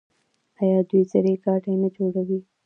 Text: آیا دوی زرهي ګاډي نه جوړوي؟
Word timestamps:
آیا 0.61 0.79
دوی 0.89 1.03
زرهي 1.11 1.35
ګاډي 1.43 1.73
نه 1.81 1.89
جوړوي؟ 1.95 2.39